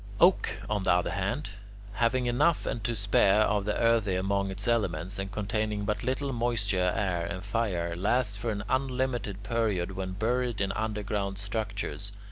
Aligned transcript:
Oak, 0.19 0.49
on 0.67 0.81
the 0.81 0.91
other 0.91 1.11
hand, 1.11 1.51
having 1.93 2.25
enough 2.25 2.65
and 2.65 2.83
to 2.85 2.95
spare 2.95 3.41
of 3.41 3.65
the 3.65 3.77
earthy 3.77 4.15
among 4.15 4.49
its 4.49 4.67
elements, 4.67 5.19
and 5.19 5.31
containing 5.31 5.85
but 5.85 6.03
little 6.03 6.33
moisture, 6.33 6.91
air, 6.95 7.23
and 7.23 7.43
fire, 7.43 7.95
lasts 7.95 8.35
for 8.35 8.49
an 8.49 8.63
unlimited 8.67 9.43
period 9.43 9.91
when 9.91 10.13
buried 10.13 10.59
in 10.59 10.71
underground 10.71 11.37
structures. 11.37 12.13